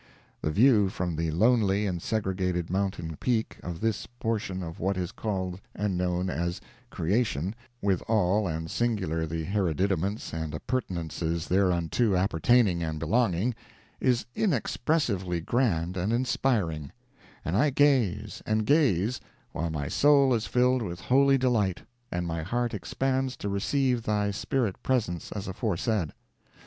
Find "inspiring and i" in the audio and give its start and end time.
16.11-17.69